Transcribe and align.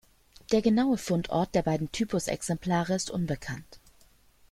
Der 0.51 0.63
genaue 0.63 0.97
Fundort 0.97 1.53
der 1.53 1.61
beiden 1.61 1.91
Typusexemplare 1.91 2.95
ist 2.95 3.11
unbekannt. 3.11 3.79